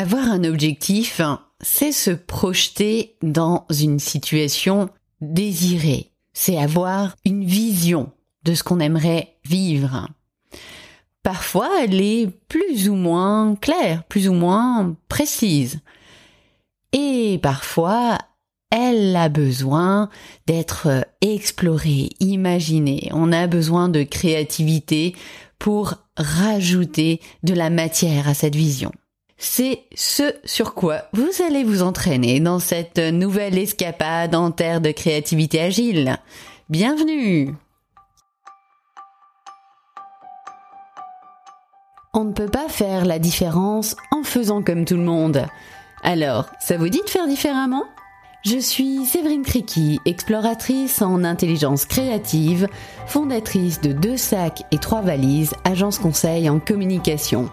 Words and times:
Avoir 0.00 0.30
un 0.30 0.44
objectif, 0.44 1.20
c'est 1.60 1.92
se 1.92 2.10
projeter 2.10 3.16
dans 3.20 3.66
une 3.68 3.98
situation 3.98 4.88
désirée. 5.20 6.10
C'est 6.32 6.56
avoir 6.56 7.16
une 7.26 7.44
vision 7.44 8.10
de 8.44 8.54
ce 8.54 8.62
qu'on 8.62 8.80
aimerait 8.80 9.36
vivre. 9.44 10.08
Parfois, 11.22 11.68
elle 11.82 12.00
est 12.00 12.28
plus 12.48 12.88
ou 12.88 12.94
moins 12.94 13.54
claire, 13.56 14.02
plus 14.04 14.26
ou 14.26 14.32
moins 14.32 14.96
précise. 15.10 15.80
Et 16.94 17.38
parfois, 17.42 18.16
elle 18.70 19.14
a 19.14 19.28
besoin 19.28 20.08
d'être 20.46 21.04
explorée, 21.20 22.08
imaginée. 22.20 23.10
On 23.12 23.32
a 23.32 23.46
besoin 23.46 23.90
de 23.90 24.02
créativité 24.04 25.14
pour 25.58 25.96
rajouter 26.16 27.20
de 27.42 27.52
la 27.52 27.68
matière 27.68 28.30
à 28.30 28.32
cette 28.32 28.56
vision. 28.56 28.92
C'est 29.42 29.84
ce 29.94 30.34
sur 30.44 30.74
quoi 30.74 31.04
vous 31.14 31.30
allez 31.42 31.64
vous 31.64 31.80
entraîner 31.82 32.40
dans 32.40 32.58
cette 32.58 32.98
nouvelle 32.98 33.56
escapade 33.56 34.34
en 34.34 34.50
terre 34.50 34.82
de 34.82 34.90
créativité 34.90 35.62
agile. 35.62 36.18
Bienvenue 36.68 37.54
On 42.12 42.24
ne 42.24 42.32
peut 42.32 42.50
pas 42.50 42.68
faire 42.68 43.06
la 43.06 43.18
différence 43.18 43.96
en 44.10 44.24
faisant 44.24 44.62
comme 44.62 44.84
tout 44.84 44.96
le 44.96 45.04
monde. 45.04 45.46
Alors, 46.02 46.50
ça 46.60 46.76
vous 46.76 46.90
dit 46.90 47.00
de 47.02 47.08
faire 47.08 47.26
différemment? 47.26 47.84
Je 48.44 48.58
suis 48.58 49.06
Séverine 49.06 49.42
Criqui, 49.42 50.00
exploratrice 50.04 51.00
en 51.00 51.24
intelligence 51.24 51.86
créative, 51.86 52.68
fondatrice 53.06 53.80
de 53.80 53.92
Deux 53.92 54.18
Sacs 54.18 54.64
et 54.70 54.78
Trois 54.78 55.00
Valises, 55.00 55.54
agence 55.64 55.98
conseil 55.98 56.50
en 56.50 56.58
communication. 56.58 57.50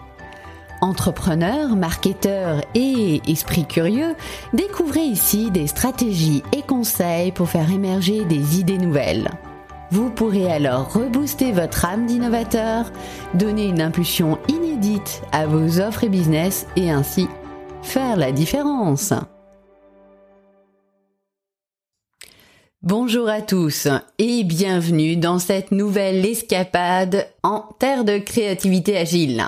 Entrepreneur, 0.81 1.75
marketeur 1.75 2.61
et 2.75 3.21
esprit 3.27 3.65
curieux, 3.65 4.15
découvrez 4.53 5.03
ici 5.03 5.49
des 5.49 5.65
stratégies 5.65 6.43
et 6.55 6.61
conseils 6.61 7.31
pour 7.31 7.49
faire 7.49 7.71
émerger 7.71 8.25
des 8.25 8.59
idées 8.59 8.77
nouvelles. 8.77 9.29
Vous 9.89 10.11
pourrez 10.11 10.51
alors 10.51 10.93
rebooster 10.93 11.51
votre 11.51 11.85
âme 11.85 12.05
d'innovateur, 12.05 12.91
donner 13.33 13.65
une 13.65 13.81
impulsion 13.81 14.37
inédite 14.49 15.23
à 15.31 15.47
vos 15.47 15.79
offres 15.79 16.03
et 16.03 16.09
business 16.09 16.67
et 16.75 16.91
ainsi 16.91 17.27
faire 17.81 18.17
la 18.17 18.31
différence. 18.31 19.13
Bonjour 22.83 23.27
à 23.27 23.41
tous 23.41 23.87
et 24.19 24.43
bienvenue 24.43 25.17
dans 25.17 25.39
cette 25.39 25.71
nouvelle 25.71 26.23
escapade 26.25 27.27
en 27.41 27.65
terre 27.79 28.05
de 28.05 28.19
créativité 28.19 28.95
agile. 28.95 29.43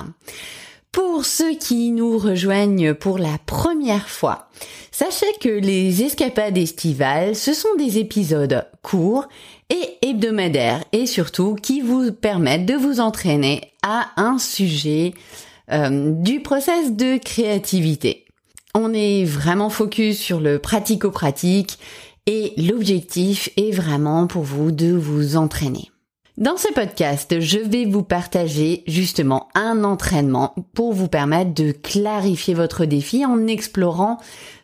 Pour 0.92 1.24
ceux 1.24 1.56
qui 1.56 1.92
nous 1.92 2.18
rejoignent 2.18 2.96
pour 2.96 3.20
la 3.20 3.38
première 3.46 4.10
fois, 4.10 4.50
sachez 4.92 5.28
que 5.40 5.50
les 5.50 6.02
escapades 6.02 6.58
estivales, 6.58 7.36
ce 7.36 7.54
sont 7.54 7.76
des 7.78 8.00
épisodes 8.00 8.66
courts 8.82 9.28
et 9.70 9.98
hebdomadaires 10.02 10.84
et 10.92 11.06
surtout 11.06 11.56
qui 11.56 11.82
vous 11.82 12.12
permettent 12.12 12.66
de 12.66 12.74
vous 12.74 13.00
entraîner 13.00 13.72
à 13.84 14.10
un 14.18 14.40
sujet 14.40 15.14
euh, 15.72 16.12
du 16.12 16.40
process 16.40 16.94
de 16.94 17.18
créativité. 17.18 18.26
On 18.74 18.92
est 18.92 19.26
vraiment 19.26 19.70
focus 19.70 20.18
sur 20.18 20.40
le 20.40 20.58
pratico-pratique 20.58 21.78
et 22.26 22.54
l'objectif 22.58 23.50
est 23.58 23.72
vraiment 23.72 24.26
pour 24.26 24.42
vous 24.42 24.72
de 24.72 24.92
vous 24.92 25.36
entraîner. 25.36 25.92
Dans 26.40 26.56
ce 26.56 26.72
podcast, 26.74 27.42
je 27.42 27.60
vais 27.60 27.84
vous 27.84 28.02
partager 28.02 28.84
justement 28.88 29.50
un 29.56 29.84
entraînement 29.84 30.56
pour 30.74 30.94
vous 30.94 31.10
permettre 31.10 31.54
de 31.54 31.74
clarifier 31.74 32.54
votre 32.54 32.86
défi 32.86 33.26
en 33.26 33.46
explorant 33.46 34.20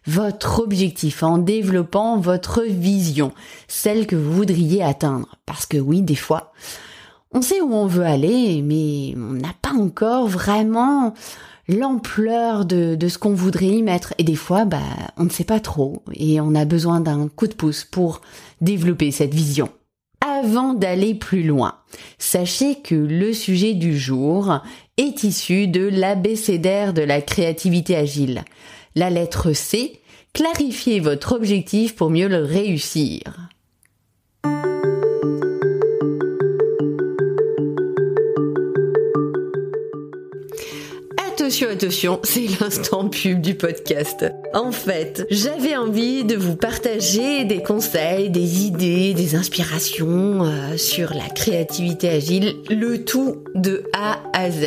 votre 0.07 0.61
objectif, 0.61 1.21
en 1.21 1.37
développant 1.37 2.17
votre 2.17 2.61
vision, 2.61 3.33
celle 3.67 4.07
que 4.07 4.15
vous 4.15 4.31
voudriez 4.31 4.83
atteindre. 4.83 5.35
Parce 5.45 5.65
que 5.65 5.75
oui, 5.75 6.01
des 6.01 6.15
fois, 6.15 6.53
on 7.33 7.41
sait 7.41 7.59
où 7.59 7.73
on 7.73 7.87
veut 7.87 8.05
aller, 8.05 8.61
mais 8.61 9.13
on 9.17 9.33
n'a 9.33 9.53
pas 9.61 9.73
encore 9.73 10.27
vraiment 10.27 11.13
l'ampleur 11.67 12.63
de, 12.63 12.97
ce 13.05 13.17
qu'on 13.17 13.33
voudrait 13.33 13.65
y 13.65 13.83
mettre. 13.83 14.13
Et 14.17 14.23
des 14.23 14.37
fois, 14.37 14.63
bah, 14.63 14.79
on 15.17 15.25
ne 15.25 15.29
sait 15.29 15.43
pas 15.43 15.59
trop 15.59 16.03
et 16.13 16.39
on 16.39 16.55
a 16.55 16.63
besoin 16.63 17.01
d'un 17.01 17.27
coup 17.27 17.47
de 17.47 17.53
pouce 17.53 17.83
pour 17.83 18.21
développer 18.61 19.11
cette 19.11 19.33
vision. 19.33 19.69
Avant 20.37 20.73
d'aller 20.73 21.15
plus 21.15 21.43
loin, 21.43 21.75
sachez 22.17 22.75
que 22.81 22.95
le 22.95 23.31
sujet 23.31 23.73
du 23.73 23.97
jour 23.97 24.59
est 24.97 25.23
issu 25.23 25.67
de 25.67 25.87
l'abécédaire 25.87 26.93
de 26.93 27.01
la 27.01 27.21
créativité 27.21 27.95
agile. 27.95 28.43
La 28.95 29.09
lettre 29.09 29.53
C, 29.53 30.01
clarifiez 30.33 30.99
votre 30.99 31.33
objectif 31.33 31.95
pour 31.95 32.09
mieux 32.09 32.27
le 32.27 32.43
réussir. 32.43 33.21
Attention, 41.31 41.69
attention, 41.69 42.19
c'est 42.23 42.59
l'instant 42.59 43.07
pub 43.07 43.39
du 43.39 43.55
podcast. 43.55 44.25
En 44.55 44.71
fait, 44.71 45.27
j'avais 45.29 45.75
envie 45.75 46.23
de 46.23 46.37
vous 46.37 46.55
partager 46.55 47.43
des 47.43 47.61
conseils, 47.61 48.29
des 48.29 48.63
idées, 48.63 49.13
des 49.13 49.35
inspirations 49.35 50.45
euh, 50.45 50.77
sur 50.77 51.13
la 51.13 51.27
créativité 51.27 52.07
agile, 52.07 52.55
le 52.69 53.03
tout 53.03 53.43
de 53.53 53.83
A 53.91 54.19
à 54.31 54.49
Z. 54.49 54.65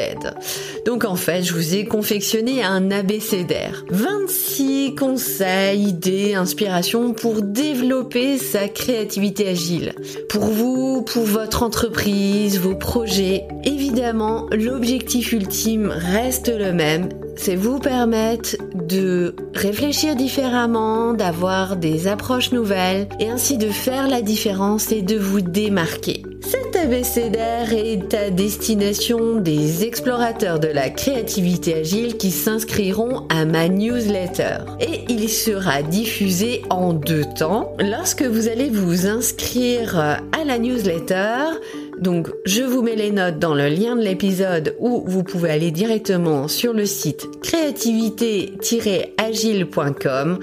Donc 0.85 1.07
en 1.07 1.17
fait, 1.17 1.43
je 1.43 1.55
vous 1.55 1.75
ai 1.75 1.87
confectionné 1.87 2.63
un 2.63 2.91
abécédaire. 2.91 3.87
26 3.89 4.95
conseils, 4.95 5.85
idées, 5.85 6.35
inspirations 6.35 7.15
pour 7.15 7.41
développer 7.41 8.37
sa 8.37 8.69
créativité 8.69 9.49
agile. 9.49 9.95
Pour 10.29 10.45
vous, 10.45 11.01
pour 11.01 11.25
votre 11.25 11.63
entreprise, 11.63 12.61
vos 12.61 12.75
projets. 12.75 13.45
Évidemment, 13.65 14.49
l'objectif 14.53 15.33
ultime 15.33 15.89
reste 15.89 16.55
le 16.55 16.75
même, 16.75 17.09
c'est 17.39 17.57
vous 17.57 17.79
permettre 17.79 18.57
de 18.75 19.35
réfléchir 19.55 20.17
différemment, 20.17 21.15
d'avoir 21.15 21.77
des 21.77 22.09
approches 22.09 22.53
nouvelles 22.53 23.09
et 23.21 23.31
ainsi 23.31 23.57
de 23.57 23.69
faire 23.69 24.09
la 24.09 24.21
différence 24.21 24.93
et 24.93 25.03
de 25.03 25.17
vous 25.17 25.41
démarquer. 25.41 26.23
Cet 26.41 26.77
abécédaire 26.77 27.73
est 27.73 28.15
à 28.15 28.31
destination 28.31 29.37
des 29.37 29.85
explorateurs 29.85 30.59
de 30.59 30.69
la 30.69 30.89
créativité 30.91 31.75
agile 31.75 32.17
qui 32.17 32.31
s'inscriront 32.31 33.27
à 33.29 33.45
ma 33.45 33.69
newsletter. 33.69 34.59
Et 34.81 35.05
il 35.09 35.29
sera 35.29 35.83
diffusé 35.83 36.63
en 36.71 36.93
deux 36.93 37.25
temps. 37.39 37.73
Lorsque 37.79 38.23
vous 38.23 38.49
allez 38.49 38.71
vous 38.71 39.07
inscrire 39.07 39.99
à 39.99 40.45
la 40.47 40.59
newsletter, 40.59 41.59
donc 42.01 42.29
je 42.45 42.63
vous 42.63 42.83
mets 42.83 42.97
les 42.97 43.11
notes 43.11 43.39
dans 43.39 43.55
le 43.55 43.69
lien 43.69 43.97
de 43.97 44.03
l'épisode 44.03 44.75
où 44.79 45.03
vous 45.07 45.23
pouvez 45.23 45.51
aller 45.51 45.71
directement 45.71 46.49
sur 46.49 46.73
le 46.73 46.87
site 46.87 47.29
créativité-agile.com 47.43 50.39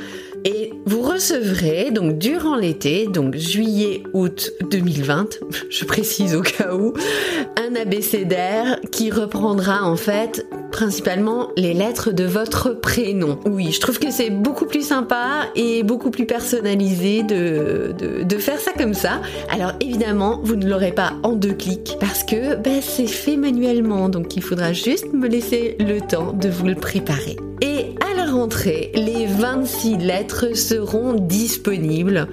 et 0.45 0.71
vous 0.85 1.01
recevrez 1.01 1.89
donc 1.91 2.19
durant 2.19 2.55
l'été, 2.55 3.07
donc 3.07 3.35
juillet 3.35 4.03
août 4.13 4.53
2020, 4.69 5.39
je 5.69 5.85
précise 5.85 6.35
au 6.35 6.41
cas 6.41 6.73
où, 6.73 6.93
un 7.57 7.75
abécédaire 7.75 8.79
qui 8.91 9.09
reprendra 9.11 9.83
en 9.83 9.95
fait 9.95 10.45
principalement 10.71 11.49
les 11.57 11.73
lettres 11.73 12.11
de 12.11 12.25
votre 12.25 12.71
prénom. 12.71 13.39
Oui, 13.45 13.71
je 13.71 13.79
trouve 13.79 13.97
que 13.97 14.11
c'est 14.11 14.29
beaucoup 14.29 14.65
plus 14.65 14.85
sympa 14.85 15.47
et 15.55 15.83
beaucoup 15.83 16.11
plus 16.11 16.25
personnalisé 16.25 17.23
de, 17.23 17.95
faire 18.37 18.59
ça 18.59 18.71
comme 18.77 18.93
ça. 18.93 19.21
Alors 19.49 19.71
évidemment, 19.79 20.41
vous 20.43 20.55
ne 20.55 20.67
l'aurez 20.67 20.91
pas 20.91 21.13
en 21.23 21.31
deux 21.31 21.53
clics 21.53 21.97
parce 21.99 22.23
que 22.23 22.55
ben, 22.55 22.81
c'est 22.81 23.07
fait 23.07 23.37
manuellement, 23.37 24.09
donc 24.09 24.35
il 24.35 24.43
faudra 24.43 24.73
juste 24.73 25.11
me 25.13 25.27
laisser 25.27 25.77
le 25.79 26.01
temps 26.01 26.33
de 26.33 26.49
vous 26.49 26.67
le 26.67 26.75
préparer. 26.75 27.37
Les 28.93 29.25
26 29.25 29.97
lettres 29.97 30.55
seront 30.55 31.13
disponibles 31.13 32.27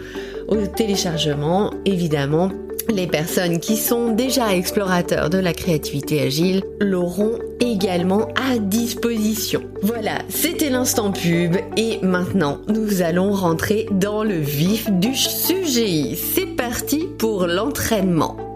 au 0.49 0.67
téléchargement, 0.67 1.73
évidemment. 1.85 2.51
Les 2.89 3.07
personnes 3.07 3.61
qui 3.61 3.77
sont 3.77 4.13
déjà 4.13 4.55
explorateurs 4.55 5.31
de 5.31 5.39
la 5.39 5.55
créativité 5.55 6.21
agile 6.21 6.63
l'auront 6.81 7.39
également 7.61 8.29
à 8.35 8.59
disposition. 8.59 9.63
Voilà, 9.83 10.19
c'était 10.29 10.69
l'instant 10.69 11.13
pub 11.13 11.57
et 11.77 12.01
maintenant 12.03 12.59
nous 12.67 13.03
allons 13.03 13.33
rentrer 13.33 13.87
dans 13.93 14.25
le 14.25 14.39
vif 14.39 14.91
du 14.91 15.15
sujet. 15.15 16.17
C'est 16.17 16.57
parti 16.57 17.07
pour 17.19 17.47
l'entraînement. 17.47 18.52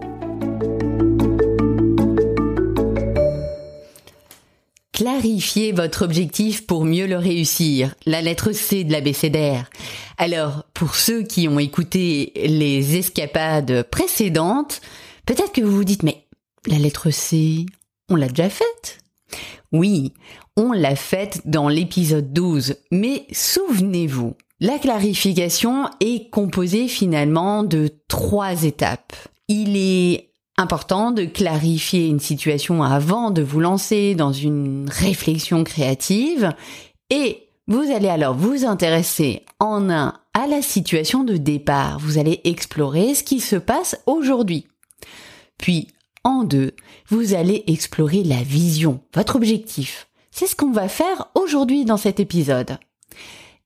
Clarifiez 4.96 5.72
votre 5.72 6.06
objectif 6.06 6.66
pour 6.66 6.86
mieux 6.86 7.06
le 7.06 7.18
réussir. 7.18 7.94
La 8.06 8.22
lettre 8.22 8.52
C 8.52 8.82
de 8.82 8.92
l'abécédaire. 8.92 9.68
Alors, 10.16 10.64
pour 10.72 10.94
ceux 10.94 11.22
qui 11.22 11.48
ont 11.48 11.58
écouté 11.58 12.32
les 12.34 12.96
escapades 12.96 13.82
précédentes, 13.90 14.80
peut-être 15.26 15.52
que 15.52 15.60
vous 15.60 15.76
vous 15.76 15.84
dites, 15.84 16.02
mais 16.02 16.24
la 16.66 16.78
lettre 16.78 17.10
C, 17.10 17.66
on 18.08 18.16
l'a 18.16 18.28
déjà 18.28 18.48
faite? 18.48 19.00
Oui, 19.70 20.14
On 20.56 20.72
l'a 20.72 20.96
faite 20.96 21.42
dans 21.44 21.68
l'épisode 21.68 22.32
12, 22.32 22.76
mais 22.90 23.26
souvenez-vous, 23.30 24.34
la 24.58 24.78
clarification 24.78 25.90
est 26.00 26.30
composée 26.30 26.88
finalement 26.88 27.62
de 27.62 27.90
trois 28.08 28.62
étapes. 28.62 29.12
Il 29.48 29.76
est 29.76 30.30
important 30.58 31.10
de 31.10 31.24
clarifier 31.24 32.06
une 32.06 32.20
situation 32.20 32.82
avant 32.82 33.30
de 33.30 33.42
vous 33.42 33.60
lancer 33.60 34.14
dans 34.14 34.32
une 34.32 34.88
réflexion 34.88 35.64
créative 35.64 36.52
et 37.10 37.48
vous 37.68 37.92
allez 37.94 38.08
alors 38.08 38.34
vous 38.34 38.64
intéresser 38.64 39.44
en 39.60 39.90
un 39.90 40.14
à 40.34 40.46
la 40.46 40.62
situation 40.62 41.24
de 41.24 41.36
départ. 41.36 41.98
Vous 41.98 42.18
allez 42.18 42.40
explorer 42.44 43.14
ce 43.14 43.24
qui 43.24 43.40
se 43.40 43.56
passe 43.56 44.00
aujourd'hui. 44.06 44.66
Puis 45.58 45.88
en 46.24 46.44
deux, 46.44 46.72
vous 47.08 47.34
allez 47.34 47.64
explorer 47.66 48.22
la 48.22 48.42
vision, 48.42 49.00
votre 49.14 49.36
objectif. 49.36 50.08
C'est 50.30 50.46
ce 50.46 50.56
qu'on 50.56 50.72
va 50.72 50.88
faire 50.88 51.28
aujourd'hui 51.34 51.84
dans 51.84 51.96
cet 51.96 52.20
épisode. 52.20 52.78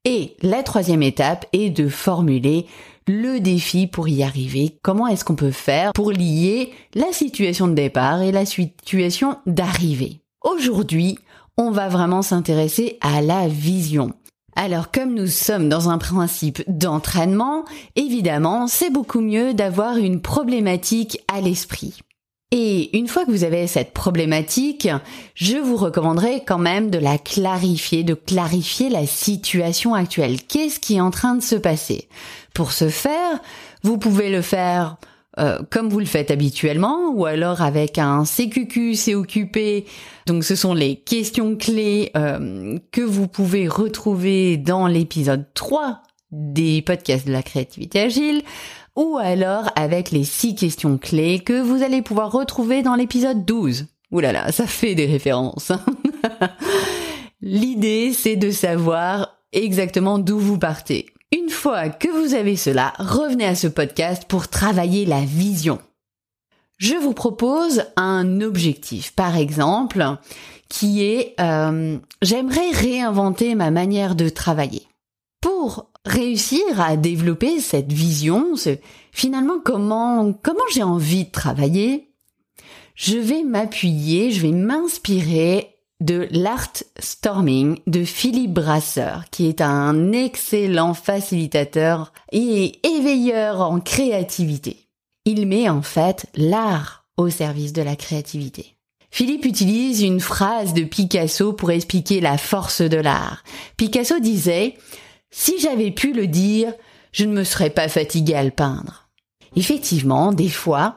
Et 0.04 0.37
la 0.40 0.62
troisième 0.62 1.02
étape 1.02 1.46
est 1.52 1.70
de 1.70 1.88
formuler 1.88 2.66
le 3.10 3.40
défi 3.40 3.86
pour 3.86 4.08
y 4.08 4.22
arriver. 4.22 4.78
Comment 4.82 5.08
est-ce 5.08 5.24
qu'on 5.24 5.34
peut 5.34 5.50
faire 5.50 5.92
pour 5.92 6.12
lier 6.12 6.72
la 6.94 7.12
situation 7.12 7.66
de 7.66 7.74
départ 7.74 8.22
et 8.22 8.30
la 8.30 8.46
situation 8.46 9.38
d'arrivée? 9.46 10.20
Aujourd'hui, 10.42 11.18
on 11.56 11.70
va 11.70 11.88
vraiment 11.88 12.22
s'intéresser 12.22 12.98
à 13.00 13.20
la 13.20 13.48
vision. 13.48 14.12
Alors 14.54 14.90
comme 14.90 15.14
nous 15.14 15.26
sommes 15.26 15.68
dans 15.68 15.88
un 15.88 15.98
principe 15.98 16.62
d'entraînement, 16.68 17.64
évidemment, 17.96 18.68
c'est 18.68 18.90
beaucoup 18.90 19.20
mieux 19.20 19.54
d'avoir 19.54 19.96
une 19.96 20.20
problématique 20.20 21.20
à 21.28 21.40
l'esprit. 21.40 22.00
Et 22.52 22.98
une 22.98 23.06
fois 23.06 23.24
que 23.24 23.30
vous 23.30 23.44
avez 23.44 23.68
cette 23.68 23.92
problématique, 23.92 24.88
je 25.34 25.56
vous 25.56 25.76
recommanderais 25.76 26.42
quand 26.44 26.58
même 26.58 26.90
de 26.90 26.98
la 26.98 27.16
clarifier, 27.16 28.02
de 28.02 28.14
clarifier 28.14 28.88
la 28.88 29.06
situation 29.06 29.94
actuelle. 29.94 30.42
Qu'est-ce 30.42 30.80
qui 30.80 30.96
est 30.96 31.00
en 31.00 31.12
train 31.12 31.36
de 31.36 31.42
se 31.42 31.54
passer? 31.54 32.08
Pour 32.55 32.73
ce 32.73 32.88
faire, 32.88 33.38
vous 33.82 33.99
pouvez 33.99 34.31
le 34.31 34.43
faire 34.43 34.97
euh, 35.38 35.61
comme 35.70 35.88
vous 35.88 36.00
le 36.00 36.06
faites 36.06 36.31
habituellement, 36.31 37.11
ou 37.14 37.25
alors 37.25 37.62
avec 37.62 37.99
un 37.99 38.25
CQQ, 38.25 39.14
occupé. 39.14 39.87
Donc 40.26 40.44
ce 40.44 40.56
sont 40.56 40.75
les 40.75 40.97
questions 40.97 41.56
clés 41.56 42.11
euh, 42.17 42.76
que 42.91 43.00
vous 43.00 43.29
pouvez 43.29 43.69
retrouver 43.69 44.56
dans 44.56 44.87
l'épisode 44.87 45.47
3 45.55 46.02
des 46.32 46.82
podcasts 46.82 47.26
de 47.26 47.32
la 47.32 47.43
créativité 47.43 48.00
agile 48.00 48.43
ou 48.97 49.19
alors 49.19 49.70
avec 49.76 50.11
les 50.11 50.25
six 50.25 50.55
questions 50.55 50.99
clés 50.99 51.38
que 51.38 51.61
vous 51.61 51.82
allez 51.82 52.02
pouvoir 52.02 52.32
retrouver 52.32 52.82
dans 52.82 52.94
l'épisode 52.94 53.44
12. 53.44 53.87
Ouh 54.11 54.20
là 54.20 54.32
là, 54.32 54.52
ça 54.52 54.67
fait 54.67 54.94
des 54.94 55.06
références. 55.06 55.73
L'idée, 57.41 58.12
c'est 58.12 58.37
de 58.37 58.50
savoir 58.50 59.38
exactement 59.52 60.19
d'où 60.19 60.38
vous 60.38 60.58
partez. 60.58 61.06
Une 61.32 61.48
fois 61.48 61.90
que 61.90 62.08
vous 62.08 62.34
avez 62.34 62.56
cela, 62.56 62.92
revenez 62.98 63.44
à 63.44 63.54
ce 63.54 63.68
podcast 63.68 64.24
pour 64.26 64.48
travailler 64.48 65.06
la 65.06 65.20
vision. 65.20 65.78
Je 66.76 66.96
vous 66.96 67.12
propose 67.12 67.84
un 67.94 68.40
objectif, 68.40 69.12
par 69.12 69.36
exemple, 69.36 70.16
qui 70.68 71.04
est 71.04 71.36
euh, 71.38 71.98
j'aimerais 72.20 72.70
réinventer 72.72 73.54
ma 73.54 73.70
manière 73.70 74.16
de 74.16 74.28
travailler. 74.28 74.88
Pour 75.40 75.92
réussir 76.04 76.80
à 76.80 76.96
développer 76.96 77.60
cette 77.60 77.92
vision, 77.92 78.56
finalement 79.12 79.60
comment 79.64 80.32
comment 80.32 80.58
j'ai 80.72 80.82
envie 80.82 81.26
de 81.26 81.30
travailler, 81.30 82.10
je 82.96 83.18
vais 83.18 83.44
m'appuyer, 83.44 84.32
je 84.32 84.42
vais 84.42 84.52
m'inspirer 84.52 85.69
de 86.00 86.29
l'art 86.31 86.73
storming 86.99 87.79
de 87.87 88.05
Philippe 88.05 88.55
Brasseur, 88.55 89.25
qui 89.31 89.47
est 89.47 89.61
un 89.61 90.12
excellent 90.12 90.94
facilitateur 90.94 92.12
et 92.32 92.81
éveilleur 92.87 93.61
en 93.61 93.81
créativité. 93.81 94.88
Il 95.25 95.47
met 95.47 95.69
en 95.69 95.82
fait 95.82 96.26
l'art 96.35 97.05
au 97.17 97.29
service 97.29 97.73
de 97.73 97.82
la 97.82 97.97
créativité. 97.97 98.76
Philippe 99.11 99.44
utilise 99.44 100.02
une 100.02 100.20
phrase 100.20 100.73
de 100.73 100.85
Picasso 100.85 101.52
pour 101.52 101.70
expliquer 101.70 102.20
la 102.20 102.38
force 102.38 102.81
de 102.81 102.97
l'art. 102.97 103.43
Picasso 103.76 104.19
disait 104.20 104.76
si 105.31 105.61
j'avais 105.61 105.91
pu 105.91 106.12
le 106.12 106.26
dire, 106.26 106.73
je 107.12 107.25
ne 107.25 107.32
me 107.32 107.44
serais 107.44 107.70
pas 107.70 107.88
fatigué 107.88 108.35
à 108.35 108.44
le 108.44 108.50
peindre. 108.50 109.08
Effectivement, 109.56 110.32
des 110.32 110.49
fois, 110.49 110.97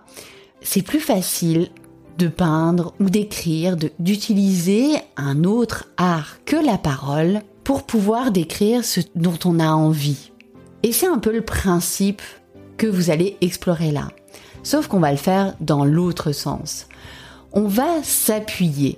c'est 0.61 0.81
plus 0.83 0.99
facile 0.99 1.69
de 2.17 2.27
peindre 2.27 2.93
ou 2.99 3.09
d'écrire, 3.09 3.75
d'utiliser 3.99 4.95
un 5.17 5.43
autre 5.43 5.85
art 5.97 6.37
que 6.45 6.55
la 6.55 6.77
parole 6.77 7.41
pour 7.63 7.83
pouvoir 7.83 8.31
décrire 8.31 8.83
ce 8.83 9.01
dont 9.15 9.39
on 9.45 9.59
a 9.59 9.69
envie. 9.69 10.31
Et 10.83 10.91
c'est 10.91 11.07
un 11.07 11.19
peu 11.19 11.31
le 11.31 11.41
principe 11.41 12.21
que 12.77 12.87
vous 12.87 13.09
allez 13.09 13.37
explorer 13.41 13.91
là. 13.91 14.09
Sauf 14.63 14.87
qu'on 14.87 14.99
va 14.99 15.11
le 15.11 15.17
faire 15.17 15.55
dans 15.59 15.85
l'autre 15.85 16.31
sens. 16.31 16.87
On 17.51 17.67
va 17.67 18.01
s'appuyer 18.03 18.97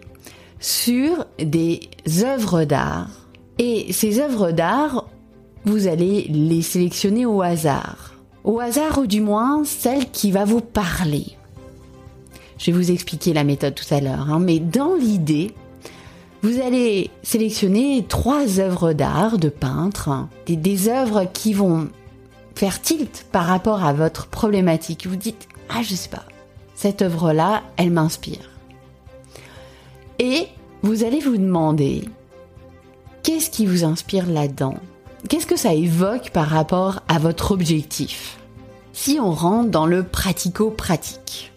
sur 0.59 1.25
des 1.39 1.81
œuvres 2.23 2.63
d'art. 2.63 3.09
Et 3.59 3.91
ces 3.93 4.19
œuvres 4.19 4.51
d'art, 4.51 5.07
vous 5.65 5.87
allez 5.87 6.27
les 6.29 6.61
sélectionner 6.61 7.25
au 7.25 7.41
hasard. 7.41 8.13
Au 8.43 8.59
hasard 8.59 8.99
ou 8.99 9.07
du 9.07 9.21
moins 9.21 9.63
celle 9.63 10.09
qui 10.11 10.31
va 10.31 10.45
vous 10.45 10.61
parler. 10.61 11.37
Je 12.57 12.71
vais 12.71 12.77
vous 12.77 12.91
expliquer 12.91 13.33
la 13.33 13.43
méthode 13.43 13.75
tout 13.75 13.93
à 13.93 13.99
l'heure, 13.99 14.29
hein, 14.29 14.39
mais 14.39 14.59
dans 14.59 14.95
l'idée, 14.95 15.53
vous 16.41 16.61
allez 16.61 17.11
sélectionner 17.23 18.05
trois 18.07 18.59
œuvres 18.59 18.93
d'art 18.93 19.37
de 19.37 19.49
peintre, 19.49 20.27
des, 20.45 20.55
des 20.55 20.87
œuvres 20.87 21.25
qui 21.31 21.53
vont 21.53 21.89
faire 22.55 22.81
tilt 22.81 23.25
par 23.31 23.45
rapport 23.45 23.83
à 23.83 23.93
votre 23.93 24.27
problématique. 24.27 25.07
Vous 25.07 25.15
dites, 25.15 25.47
ah 25.69 25.81
je 25.83 25.95
sais 25.95 26.09
pas, 26.09 26.23
cette 26.75 27.01
œuvre-là, 27.01 27.63
elle 27.77 27.91
m'inspire. 27.91 28.49
Et 30.19 30.47
vous 30.81 31.03
allez 31.03 31.19
vous 31.19 31.37
demander, 31.37 32.05
qu'est-ce 33.23 33.49
qui 33.49 33.65
vous 33.65 33.83
inspire 33.83 34.27
là-dedans? 34.27 34.75
Qu'est-ce 35.27 35.47
que 35.47 35.57
ça 35.57 35.73
évoque 35.73 36.29
par 36.29 36.47
rapport 36.47 37.01
à 37.07 37.17
votre 37.17 37.51
objectif? 37.51 38.37
Si 38.93 39.17
on 39.19 39.31
rentre 39.31 39.71
dans 39.71 39.87
le 39.87 40.03
pratico-pratique, 40.03 41.51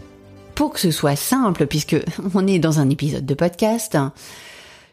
pour 0.59 0.73
que 0.73 0.81
ce 0.81 0.91
soit 0.91 1.15
simple, 1.15 1.69
puisque 1.69 1.97
on 2.35 2.45
est 2.49 2.59
dans 2.59 2.81
un 2.81 2.91
épisode 2.91 3.25
de 3.25 3.35
podcast, 3.35 3.97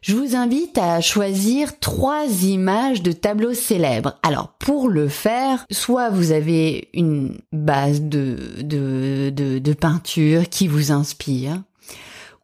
je 0.03 0.15
vous 0.15 0.35
invite 0.35 0.77
à 0.77 1.01
choisir 1.01 1.79
trois 1.79 2.27
images 2.43 3.01
de 3.01 3.11
tableaux 3.11 3.55
célèbres. 3.55 4.13
Alors 4.21 4.49
pour 4.59 4.89
le 4.89 5.07
faire, 5.07 5.65
soit 5.71 6.11
vous 6.11 6.31
avez 6.31 6.89
une 6.93 7.39
base 7.51 8.01
de, 8.01 8.61
de, 8.61 9.73
peinture 9.73 10.47
qui 10.49 10.67
vous 10.67 10.91
inspire, 10.91 11.63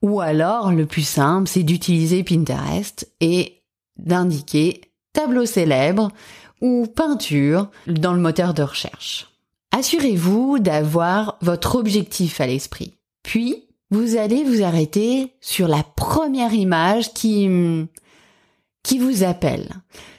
ou 0.01 0.19
alors 0.19 0.71
le 0.71 0.87
plus 0.87 1.07
simple, 1.07 1.47
c'est 1.47 1.61
d'utiliser 1.61 2.23
Pinterest 2.23 3.07
et 3.19 3.61
d'indiquer 3.97 4.81
tableau 5.13 5.45
célèbre 5.45 6.09
ou 6.59 6.87
peinture 6.87 7.69
dans 7.85 8.13
le 8.13 8.19
moteur 8.19 8.55
de 8.55 8.63
recherche. 8.63 9.27
Assurez-vous 9.71 10.57
d'avoir 10.57 11.37
votre 11.41 11.75
objectif 11.75 12.41
à 12.41 12.47
l'esprit. 12.47 12.95
Puis, 13.23 13.67
vous 13.89 14.15
allez 14.15 14.43
vous 14.43 14.63
arrêter 14.63 15.33
sur 15.41 15.67
la 15.67 15.83
première 15.83 16.53
image 16.53 17.13
qui, 17.13 17.49
qui 18.83 18.99
vous 18.99 19.23
appelle. 19.23 19.69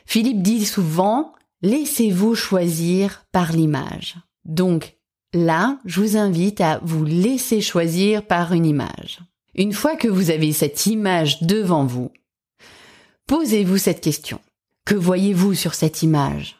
Philippe 0.05 0.43
dit 0.43 0.67
souvent, 0.67 1.33
laissez-vous 1.63 2.35
choisir 2.35 3.25
par 3.33 3.53
l'image. 3.53 4.17
Donc, 4.45 4.97
là, 5.33 5.79
je 5.85 6.01
vous 6.01 6.17
invite 6.17 6.61
à 6.61 6.81
vous 6.83 7.05
laisser 7.05 7.61
choisir 7.61 8.27
par 8.27 8.53
une 8.53 8.67
image. 8.67 9.21
Une 9.55 9.73
fois 9.73 9.97
que 9.97 10.09
vous 10.09 10.31
avez 10.31 10.53
cette 10.53 10.87
image 10.87 11.43
devant 11.43 11.85
vous, 11.85 12.11
posez-vous 13.27 13.79
cette 13.79 14.01
question. 14.01 14.41
Que 14.85 14.95
voyez-vous 14.95 15.55
sur 15.55 15.75
cette 15.75 16.03
image? 16.03 16.57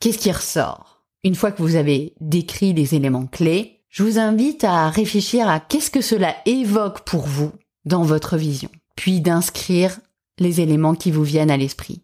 Qu'est-ce 0.00 0.18
qui 0.18 0.32
ressort? 0.32 1.04
Une 1.24 1.34
fois 1.34 1.50
que 1.50 1.62
vous 1.62 1.76
avez 1.76 2.14
décrit 2.20 2.72
les 2.72 2.94
éléments 2.94 3.26
clés, 3.26 3.75
je 3.96 4.02
vous 4.02 4.18
invite 4.18 4.62
à 4.62 4.90
réfléchir 4.90 5.48
à 5.48 5.58
qu'est-ce 5.58 5.90
que 5.90 6.02
cela 6.02 6.36
évoque 6.44 7.00
pour 7.06 7.22
vous 7.22 7.50
dans 7.86 8.02
votre 8.02 8.36
vision, 8.36 8.68
puis 8.94 9.22
d'inscrire 9.22 9.98
les 10.38 10.60
éléments 10.60 10.94
qui 10.94 11.10
vous 11.10 11.22
viennent 11.22 11.50
à 11.50 11.56
l'esprit. 11.56 12.02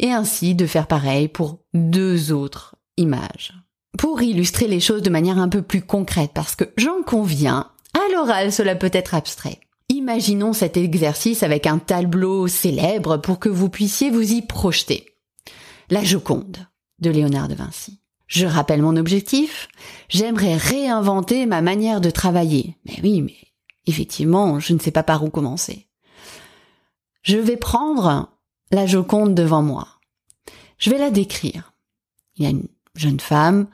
Et 0.00 0.12
ainsi 0.12 0.54
de 0.54 0.66
faire 0.66 0.86
pareil 0.86 1.28
pour 1.28 1.60
deux 1.72 2.30
autres 2.30 2.76
images. 2.98 3.54
Pour 3.96 4.20
illustrer 4.20 4.68
les 4.68 4.80
choses 4.80 5.00
de 5.00 5.08
manière 5.08 5.38
un 5.38 5.48
peu 5.48 5.62
plus 5.62 5.80
concrète, 5.80 6.32
parce 6.34 6.56
que 6.56 6.70
j'en 6.76 7.02
conviens, 7.06 7.70
à 7.94 8.12
l'oral 8.12 8.52
cela 8.52 8.76
peut 8.76 8.90
être 8.92 9.14
abstrait. 9.14 9.60
Imaginons 9.88 10.52
cet 10.52 10.76
exercice 10.76 11.42
avec 11.42 11.66
un 11.66 11.78
tableau 11.78 12.48
célèbre 12.48 13.16
pour 13.16 13.38
que 13.38 13.48
vous 13.48 13.70
puissiez 13.70 14.10
vous 14.10 14.30
y 14.30 14.42
projeter. 14.42 15.06
La 15.88 16.04
Joconde 16.04 16.58
de 16.98 17.08
Léonard 17.08 17.48
de 17.48 17.54
Vinci. 17.54 17.99
Je 18.30 18.46
rappelle 18.46 18.80
mon 18.80 18.96
objectif. 18.96 19.68
J'aimerais 20.08 20.56
réinventer 20.56 21.46
ma 21.46 21.62
manière 21.62 22.00
de 22.00 22.10
travailler. 22.10 22.76
Mais 22.86 23.00
oui, 23.02 23.22
mais 23.22 23.36
effectivement, 23.86 24.60
je 24.60 24.72
ne 24.72 24.78
sais 24.78 24.92
pas 24.92 25.02
par 25.02 25.24
où 25.24 25.30
commencer. 25.30 25.88
Je 27.22 27.36
vais 27.36 27.56
prendre 27.56 28.30
la 28.70 28.86
Joconde 28.86 29.34
devant 29.34 29.62
moi. 29.62 29.88
Je 30.78 30.90
vais 30.90 30.98
la 30.98 31.10
décrire. 31.10 31.74
Il 32.36 32.44
y 32.44 32.46
a 32.46 32.50
une 32.50 32.68
jeune 32.94 33.18
femme 33.18 33.66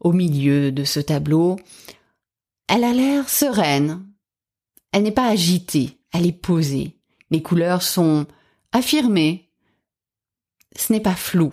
au 0.00 0.12
milieu 0.12 0.72
de 0.72 0.82
ce 0.82 0.98
tableau. 0.98 1.56
Elle 2.66 2.82
a 2.82 2.92
l'air 2.92 3.28
sereine. 3.28 4.04
Elle 4.90 5.04
n'est 5.04 5.12
pas 5.12 5.28
agitée, 5.28 6.00
elle 6.12 6.26
est 6.26 6.32
posée. 6.32 6.98
Les 7.30 7.40
couleurs 7.40 7.82
sont 7.82 8.26
affirmées. 8.72 9.48
Ce 10.76 10.92
n'est 10.92 11.00
pas 11.00 11.14
flou. 11.14 11.52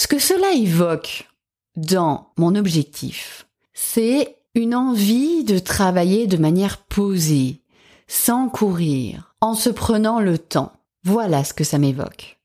Ce 0.00 0.06
que 0.06 0.18
cela 0.18 0.54
évoque 0.54 1.28
dans 1.76 2.32
mon 2.38 2.54
objectif, 2.54 3.46
c'est 3.74 4.38
une 4.54 4.74
envie 4.74 5.44
de 5.44 5.58
travailler 5.58 6.26
de 6.26 6.38
manière 6.38 6.78
posée, 6.78 7.60
sans 8.08 8.48
courir, 8.48 9.34
en 9.42 9.52
se 9.52 9.68
prenant 9.68 10.18
le 10.18 10.38
temps. 10.38 10.72
Voilà 11.04 11.44
ce 11.44 11.52
que 11.52 11.64
ça 11.64 11.76
m'évoque. 11.76 12.38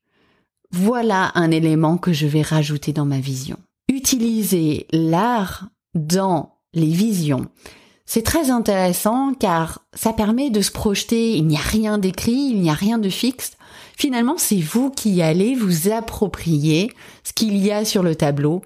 Voilà 0.70 1.32
un 1.34 1.50
élément 1.50 1.96
que 1.96 2.12
je 2.12 2.26
vais 2.26 2.42
rajouter 2.42 2.92
dans 2.92 3.06
ma 3.06 3.20
vision. 3.20 3.56
Utiliser 3.88 4.86
l'art 4.92 5.70
dans 5.94 6.58
les 6.74 6.92
visions. 6.92 7.46
C'est 8.06 8.22
très 8.22 8.50
intéressant 8.50 9.34
car 9.34 9.80
ça 9.92 10.12
permet 10.12 10.50
de 10.50 10.60
se 10.60 10.70
projeter, 10.70 11.36
il 11.36 11.46
n'y 11.46 11.56
a 11.56 11.60
rien 11.60 11.98
d'écrit, 11.98 12.50
il 12.52 12.60
n'y 12.60 12.70
a 12.70 12.74
rien 12.74 12.98
de 12.98 13.08
fixe. 13.08 13.56
Finalement, 13.96 14.36
c'est 14.38 14.60
vous 14.60 14.90
qui 14.90 15.22
allez 15.22 15.56
vous 15.56 15.90
approprier 15.90 16.92
ce 17.24 17.32
qu'il 17.32 17.56
y 17.56 17.72
a 17.72 17.84
sur 17.84 18.04
le 18.04 18.14
tableau 18.14 18.62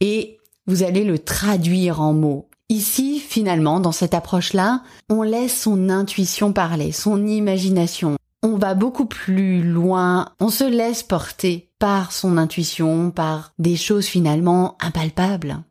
et 0.00 0.38
vous 0.66 0.84
allez 0.84 1.04
le 1.04 1.18
traduire 1.18 2.00
en 2.00 2.12
mots. 2.12 2.48
Ici, 2.68 3.18
finalement, 3.18 3.80
dans 3.80 3.92
cette 3.92 4.14
approche-là, 4.14 4.82
on 5.10 5.22
laisse 5.22 5.62
son 5.62 5.90
intuition 5.90 6.52
parler, 6.52 6.92
son 6.92 7.26
imagination. 7.26 8.16
On 8.42 8.56
va 8.56 8.74
beaucoup 8.74 9.06
plus 9.06 9.62
loin, 9.62 10.28
on 10.38 10.50
se 10.50 10.64
laisse 10.64 11.02
porter 11.02 11.70
par 11.78 12.12
son 12.12 12.38
intuition, 12.38 13.10
par 13.10 13.52
des 13.58 13.76
choses 13.76 14.06
finalement 14.06 14.76
impalpables. 14.80 15.62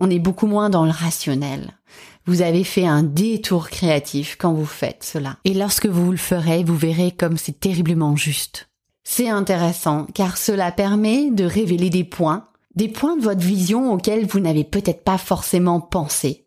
On 0.00 0.10
est 0.10 0.18
beaucoup 0.18 0.46
moins 0.46 0.70
dans 0.70 0.84
le 0.84 0.90
rationnel. 0.90 1.74
Vous 2.26 2.42
avez 2.42 2.64
fait 2.64 2.86
un 2.86 3.02
détour 3.02 3.68
créatif 3.68 4.36
quand 4.38 4.52
vous 4.52 4.66
faites 4.66 5.04
cela. 5.04 5.36
Et 5.44 5.54
lorsque 5.54 5.86
vous 5.86 6.10
le 6.10 6.16
ferez, 6.16 6.64
vous 6.64 6.76
verrez 6.76 7.10
comme 7.10 7.36
c'est 7.36 7.60
terriblement 7.60 8.16
juste. 8.16 8.68
C'est 9.02 9.28
intéressant 9.28 10.06
car 10.14 10.36
cela 10.38 10.72
permet 10.72 11.30
de 11.30 11.44
révéler 11.44 11.90
des 11.90 12.04
points 12.04 12.48
des 12.74 12.88
points 12.88 13.16
de 13.16 13.22
votre 13.22 13.40
vision 13.40 13.92
auxquels 13.92 14.26
vous 14.26 14.40
n'avez 14.40 14.64
peut-être 14.64 15.04
pas 15.04 15.18
forcément 15.18 15.80
pensé, 15.80 16.44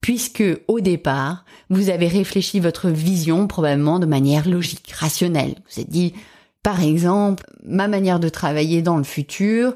puisque 0.00 0.44
au 0.68 0.80
départ, 0.80 1.44
vous 1.70 1.90
avez 1.90 2.08
réfléchi 2.08 2.60
votre 2.60 2.88
vision 2.88 3.46
probablement 3.46 3.98
de 3.98 4.06
manière 4.06 4.48
logique, 4.48 4.92
rationnelle. 4.92 5.54
Vous 5.68 5.80
avez 5.80 5.90
dit, 5.90 6.14
par 6.62 6.82
exemple, 6.82 7.44
ma 7.64 7.88
manière 7.88 8.20
de 8.20 8.28
travailler 8.28 8.82
dans 8.82 8.96
le 8.96 9.04
futur, 9.04 9.74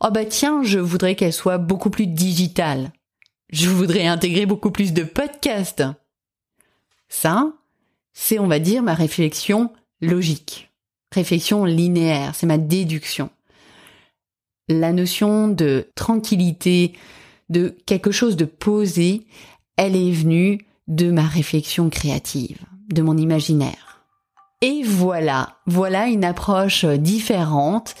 oh 0.00 0.08
bah 0.12 0.24
tiens, 0.24 0.62
je 0.62 0.78
voudrais 0.78 1.14
qu'elle 1.14 1.32
soit 1.32 1.58
beaucoup 1.58 1.90
plus 1.90 2.06
digitale. 2.06 2.92
Je 3.52 3.68
voudrais 3.68 4.06
intégrer 4.06 4.46
beaucoup 4.46 4.70
plus 4.70 4.92
de 4.92 5.02
podcasts. 5.02 5.84
Ça, 7.08 7.52
c'est, 8.12 8.38
on 8.38 8.46
va 8.46 8.58
dire, 8.58 8.82
ma 8.82 8.94
réflexion 8.94 9.72
logique. 10.00 10.70
Réflexion 11.12 11.64
linéaire, 11.64 12.34
c'est 12.34 12.46
ma 12.46 12.58
déduction 12.58 13.30
la 14.70 14.92
notion 14.92 15.48
de 15.48 15.88
tranquillité, 15.94 16.94
de 17.48 17.76
quelque 17.86 18.12
chose 18.12 18.36
de 18.36 18.44
posé, 18.44 19.26
elle 19.76 19.96
est 19.96 20.12
venue 20.12 20.64
de 20.86 21.10
ma 21.10 21.26
réflexion 21.26 21.90
créative, 21.90 22.58
de 22.88 23.02
mon 23.02 23.16
imaginaire. 23.16 24.04
Et 24.62 24.82
voilà, 24.84 25.56
voilà 25.66 26.06
une 26.06 26.24
approche 26.24 26.84
différente 26.84 27.94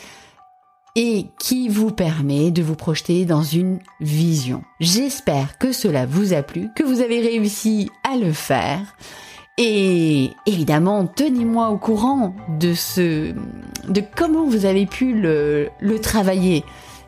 et 0.96 1.28
qui 1.38 1.68
vous 1.68 1.90
permet 1.90 2.50
de 2.50 2.62
vous 2.62 2.74
projeter 2.74 3.24
dans 3.24 3.42
une 3.42 3.78
vision. 4.00 4.62
J'espère 4.80 5.58
que 5.58 5.72
cela 5.72 6.06
vous 6.06 6.32
a 6.32 6.42
plu, 6.42 6.68
que 6.74 6.82
vous 6.82 7.00
avez 7.00 7.20
réussi 7.20 7.90
à 8.10 8.16
le 8.16 8.32
faire. 8.32 8.96
Et 9.58 10.30
évidemment, 10.46 11.06
tenez-moi 11.06 11.68
au 11.70 11.78
courant 11.78 12.34
de 12.58 12.74
ce, 12.74 13.34
de 13.88 14.02
comment 14.16 14.46
vous 14.46 14.64
avez 14.64 14.86
pu 14.86 15.14
le, 15.14 15.68
le 15.80 15.98
travailler. 16.00 16.64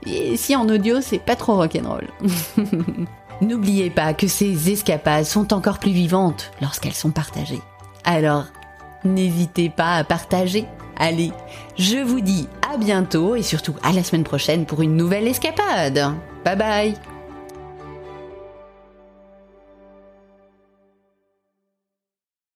Et 0.07 0.37
si 0.37 0.55
en 0.55 0.69
audio, 0.69 1.01
c'est 1.01 1.19
pas 1.19 1.37
trop 1.37 1.57
rock'n'roll. 1.57 2.09
N'oubliez 3.41 3.91
pas 3.91 4.15
que 4.15 4.29
ces 4.29 4.71
escapades 4.71 5.25
sont 5.25 5.53
encore 5.53 5.79
plus 5.79 5.91
vivantes 5.93 6.51
lorsqu'elles 6.61 6.93
sont 6.93 7.11
partagées. 7.11 7.63
Alors, 8.05 8.45
n'hésitez 9.05 9.69
pas 9.69 9.97
à 9.97 10.05
partager. 10.05 10.67
Allez, 11.03 11.33
je 11.77 11.99
vous 11.99 12.21
dis 12.21 12.49
à 12.73 12.77
bientôt 12.77 13.35
et 13.35 13.43
surtout 13.43 13.75
à 13.83 13.93
la 13.93 14.05
semaine 14.05 14.23
prochaine 14.23 14.67
pour 14.67 14.83
une 14.83 14.97
nouvelle 14.97 15.27
escapade. 15.27 16.01
Bye 16.45 16.57
bye 16.57 17.12